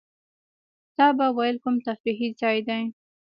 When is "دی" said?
2.67-2.81